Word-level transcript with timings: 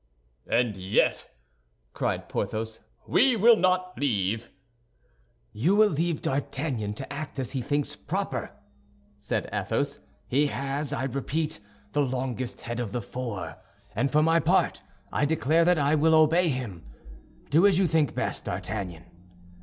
"And 0.49 0.77
yet," 0.77 1.29
cried 1.93 2.27
Porthos, 2.27 2.79
"we 3.07 3.35
will 3.35 3.55
not 3.55 3.99
leave—" 3.99 4.49
"You 5.53 5.75
will 5.75 5.89
leave 5.91 6.23
D'Artagnan 6.23 6.95
to 6.95 7.13
act 7.13 7.37
as 7.37 7.51
he 7.51 7.61
thinks 7.61 7.95
proper," 7.95 8.49
said 9.19 9.47
Athos. 9.53 9.99
"He 10.27 10.47
has, 10.47 10.91
I 10.91 11.03
repeat, 11.03 11.59
the 11.91 12.01
longest 12.01 12.61
head 12.61 12.79
of 12.79 12.93
the 12.93 13.01
four, 13.03 13.57
and 13.93 14.09
for 14.09 14.23
my 14.23 14.39
part 14.39 14.81
I 15.11 15.23
declare 15.23 15.63
that 15.65 15.77
I 15.77 15.93
will 15.93 16.15
obey 16.15 16.47
him. 16.49 16.83
Do 17.51 17.67
as 17.67 17.77
you 17.77 17.85
think 17.85 18.15
best, 18.15 18.45
D'Artagnan." 18.45 19.03